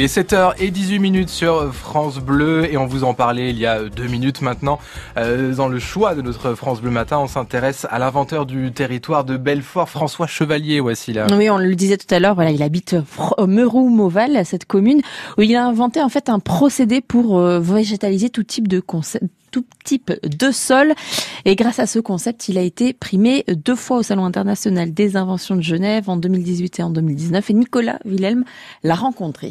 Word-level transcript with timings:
Il 0.00 0.04
est 0.04 0.16
7h18 0.16 0.98
minutes 0.98 1.28
sur 1.28 1.74
France 1.74 2.20
Bleu 2.20 2.64
et 2.72 2.78
on 2.78 2.86
vous 2.86 3.04
en 3.04 3.12
parlait 3.12 3.50
il 3.50 3.58
y 3.58 3.66
a 3.66 3.82
deux 3.82 4.06
minutes 4.06 4.40
maintenant. 4.40 4.78
Euh, 5.18 5.54
dans 5.54 5.68
le 5.68 5.78
choix 5.78 6.14
de 6.14 6.22
notre 6.22 6.54
France 6.54 6.80
Bleu 6.80 6.90
Matin, 6.90 7.18
on 7.18 7.26
s'intéresse 7.26 7.86
à 7.90 7.98
l'inventeur 7.98 8.46
du 8.46 8.72
territoire 8.72 9.26
de 9.26 9.36
Belfort, 9.36 9.90
François 9.90 10.26
Chevalier. 10.26 10.80
Voici 10.80 11.12
là. 11.12 11.26
Oui, 11.36 11.50
on 11.50 11.58
le 11.58 11.74
disait 11.74 11.98
tout 11.98 12.14
à 12.14 12.18
l'heure, 12.18 12.34
voilà, 12.34 12.50
il 12.50 12.62
habite 12.62 12.96
Meroux-Mauval, 13.46 14.46
cette 14.46 14.64
commune, 14.64 15.02
où 15.36 15.42
il 15.42 15.54
a 15.54 15.66
inventé 15.66 16.00
en 16.00 16.08
fait 16.08 16.30
un 16.30 16.38
procédé 16.38 17.02
pour 17.02 17.38
euh, 17.38 17.60
végétaliser 17.60 18.30
tout 18.30 18.42
type 18.42 18.68
de 18.68 18.80
tout 19.50 19.64
type 19.84 20.12
de 20.22 20.50
sol. 20.50 20.94
Et 21.44 21.56
grâce 21.56 21.78
à 21.78 21.86
ce 21.86 21.98
concept, 21.98 22.48
il 22.48 22.58
a 22.58 22.62
été 22.62 22.92
primé 22.92 23.44
deux 23.48 23.76
fois 23.76 23.98
au 23.98 24.02
Salon 24.02 24.24
international 24.24 24.92
des 24.92 25.16
inventions 25.16 25.56
de 25.56 25.62
Genève 25.62 26.08
en 26.08 26.16
2018 26.16 26.80
et 26.80 26.82
en 26.82 26.90
2019. 26.90 27.50
Et 27.50 27.54
Nicolas 27.54 27.98
Wilhelm 28.04 28.44
l'a 28.82 28.94
rencontré. 28.94 29.50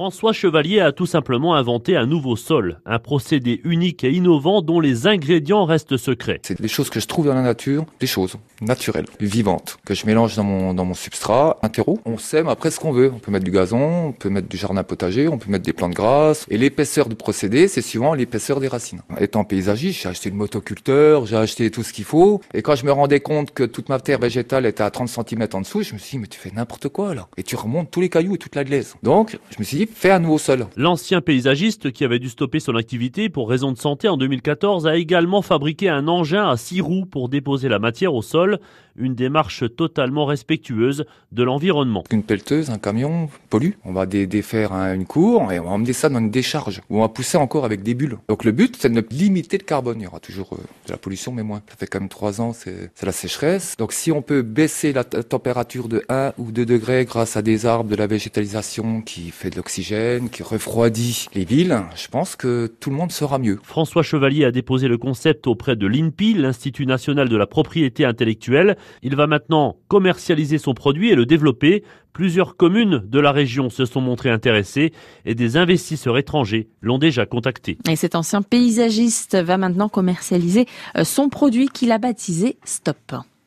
François 0.00 0.32
Chevalier 0.32 0.80
a 0.80 0.92
tout 0.92 1.04
simplement 1.04 1.54
inventé 1.54 1.94
un 1.94 2.06
nouveau 2.06 2.34
sol, 2.34 2.80
un 2.86 2.98
procédé 2.98 3.60
unique 3.64 4.02
et 4.02 4.10
innovant 4.10 4.62
dont 4.62 4.80
les 4.80 5.06
ingrédients 5.06 5.66
restent 5.66 5.98
secrets. 5.98 6.40
C'est 6.42 6.58
des 6.58 6.68
choses 6.68 6.88
que 6.88 7.00
je 7.00 7.06
trouve 7.06 7.26
dans 7.26 7.34
la 7.34 7.42
nature, 7.42 7.84
des 8.00 8.06
choses 8.06 8.36
naturelles, 8.62 9.04
vivantes, 9.20 9.76
que 9.84 9.92
je 9.92 10.06
mélange 10.06 10.36
dans 10.36 10.44
mon, 10.44 10.72
dans 10.72 10.86
mon 10.86 10.94
substrat, 10.94 11.58
un 11.62 11.68
terreau. 11.68 12.00
On 12.06 12.16
sème 12.16 12.48
après 12.48 12.70
ce 12.70 12.80
qu'on 12.80 12.92
veut. 12.92 13.12
On 13.14 13.18
peut 13.18 13.30
mettre 13.30 13.44
du 13.44 13.50
gazon, 13.50 14.06
on 14.06 14.12
peut 14.12 14.30
mettre 14.30 14.48
du 14.48 14.56
jardin 14.56 14.82
potager, 14.84 15.28
on 15.28 15.36
peut 15.36 15.50
mettre 15.50 15.66
des 15.66 15.74
plantes 15.74 15.92
grasses. 15.92 16.46
Et 16.48 16.56
l'épaisseur 16.56 17.06
du 17.06 17.14
procédé, 17.14 17.68
c'est 17.68 17.82
suivant 17.82 18.14
l'épaisseur 18.14 18.58
des 18.58 18.68
racines. 18.68 19.02
Étant 19.18 19.39
paysagiste, 19.44 20.02
j'ai 20.02 20.08
acheté 20.08 20.30
le 20.30 20.36
motoculteur, 20.36 21.26
j'ai 21.26 21.36
acheté 21.36 21.70
tout 21.70 21.82
ce 21.82 21.92
qu'il 21.92 22.04
faut. 22.04 22.40
Et 22.54 22.62
quand 22.62 22.74
je 22.74 22.84
me 22.84 22.92
rendais 22.92 23.20
compte 23.20 23.52
que 23.52 23.64
toute 23.64 23.88
ma 23.88 23.98
terre 23.98 24.18
végétale 24.18 24.66
était 24.66 24.82
à 24.82 24.90
30 24.90 25.08
cm 25.08 25.46
en 25.52 25.60
dessous, 25.60 25.82
je 25.82 25.94
me 25.94 25.98
suis 25.98 26.16
dit, 26.16 26.18
mais 26.18 26.26
tu 26.26 26.38
fais 26.38 26.50
n'importe 26.50 26.88
quoi 26.88 27.14
là. 27.14 27.28
Et 27.36 27.42
tu 27.42 27.56
remontes 27.56 27.90
tous 27.90 28.00
les 28.00 28.08
cailloux 28.08 28.34
et 28.34 28.38
toute 28.38 28.54
la 28.54 28.64
glaise. 28.64 28.96
Donc, 29.02 29.38
je 29.50 29.56
me 29.58 29.64
suis 29.64 29.76
dit, 29.78 29.88
fais 29.92 30.10
un 30.10 30.20
nouveau 30.20 30.38
sol. 30.38 30.66
L'ancien 30.76 31.20
paysagiste 31.20 31.92
qui 31.92 32.04
avait 32.04 32.18
dû 32.18 32.28
stopper 32.28 32.60
son 32.60 32.76
activité 32.76 33.28
pour 33.28 33.48
raison 33.48 33.72
de 33.72 33.78
santé 33.78 34.08
en 34.08 34.16
2014 34.16 34.86
a 34.86 34.96
également 34.96 35.42
fabriqué 35.42 35.88
un 35.88 36.08
engin 36.08 36.48
à 36.48 36.56
six 36.56 36.80
roues 36.80 37.06
pour 37.06 37.28
déposer 37.28 37.68
la 37.68 37.78
matière 37.78 38.14
au 38.14 38.22
sol, 38.22 38.60
une 38.96 39.14
démarche 39.14 39.64
totalement 39.76 40.26
respectueuse 40.26 41.04
de 41.32 41.42
l'environnement. 41.42 42.04
Une 42.10 42.22
pelleteuse, 42.22 42.70
un 42.70 42.78
camion 42.78 43.28
pollue, 43.48 43.72
on 43.84 43.92
va 43.92 44.06
défaire 44.06 44.72
une 44.72 45.06
cour 45.06 45.52
et 45.52 45.58
on 45.58 45.64
va 45.64 45.70
emmener 45.70 45.92
ça 45.92 46.08
dans 46.08 46.18
une 46.18 46.30
décharge 46.30 46.82
où 46.90 46.98
on 46.98 47.00
va 47.00 47.08
pousser 47.08 47.38
encore 47.38 47.64
avec 47.64 47.82
des 47.82 47.94
bulles. 47.94 48.18
Donc 48.28 48.44
le 48.44 48.52
but, 48.52 48.76
c'est 48.78 48.88
de 48.88 48.94
limiter 49.30 49.58
le 49.58 49.64
carbone. 49.64 50.00
Il 50.00 50.04
y 50.04 50.06
aura 50.06 50.20
toujours 50.20 50.50
euh, 50.52 50.56
de 50.86 50.92
la 50.92 50.98
pollution, 50.98 51.32
mais 51.32 51.44
moins. 51.44 51.62
Ça 51.68 51.76
fait 51.76 51.86
quand 51.86 52.00
même 52.00 52.08
trois 52.08 52.40
ans, 52.40 52.52
c'est 52.52 52.90
la 53.02 53.12
sécheresse. 53.12 53.76
Donc 53.78 53.92
si 53.92 54.10
on 54.10 54.22
peut 54.22 54.42
baisser 54.42 54.92
la 54.92 55.04
température 55.04 55.88
de 55.88 56.02
1 56.08 56.34
ou 56.38 56.50
2 56.50 56.66
degrés 56.66 57.04
grâce 57.04 57.36
à 57.36 57.42
des 57.42 57.64
arbres, 57.64 57.88
de 57.88 57.96
la 57.96 58.06
végétalisation 58.06 59.00
qui 59.02 59.30
fait 59.30 59.50
de 59.50 59.56
l'oxygène, 59.56 60.28
qui 60.30 60.42
refroidit 60.42 61.28
les 61.34 61.44
villes, 61.44 61.80
je 61.94 62.08
pense 62.08 62.34
que 62.36 62.66
tout 62.80 62.90
le 62.90 62.96
monde 62.96 63.12
sera 63.12 63.38
mieux. 63.38 63.58
François 63.62 64.02
Chevalier 64.02 64.44
a 64.44 64.50
déposé 64.50 64.88
le 64.88 64.98
concept 64.98 65.46
auprès 65.46 65.76
de 65.76 65.86
l'INPI, 65.86 66.34
l'Institut 66.34 66.86
national 66.86 67.28
de 67.28 67.36
la 67.36 67.46
propriété 67.46 68.04
intellectuelle. 68.04 68.76
Il 69.02 69.14
va 69.16 69.26
maintenant 69.26 69.76
commercialiser 69.88 70.58
son 70.58 70.74
produit 70.74 71.10
et 71.10 71.14
le 71.14 71.26
développer. 71.26 71.84
Plusieurs 72.12 72.56
communes 72.56 73.02
de 73.06 73.20
la 73.20 73.32
région 73.32 73.70
se 73.70 73.84
sont 73.84 74.00
montrées 74.00 74.30
intéressées 74.30 74.92
et 75.24 75.34
des 75.34 75.56
investisseurs 75.56 76.18
étrangers 76.18 76.68
l'ont 76.80 76.98
déjà 76.98 77.26
contacté. 77.26 77.78
Et 77.88 77.96
cet 77.96 78.14
ancien 78.14 78.42
paysagiste 78.42 79.36
va 79.36 79.58
maintenant 79.58 79.88
commercialiser 79.88 80.66
euh, 80.96 81.04
son 81.04 81.28
produit 81.28 81.68
qu'il 81.68 81.92
a 81.92 81.98
baptisé 81.98 82.56
Stop. 82.64 83.14